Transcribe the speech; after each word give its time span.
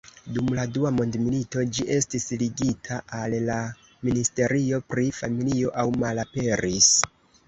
Dum 0.35 0.47
la 0.59 0.63
dua 0.75 0.91
mondmilito, 0.99 1.65
ĝi 1.77 1.83
estis 1.95 2.23
ligita 2.43 2.97
al 3.17 3.35
la 3.49 3.57
ministerio 4.09 4.79
pri 4.95 5.05
familio 5.19 5.75
aŭ 5.83 5.87
malaperis. 6.05 6.89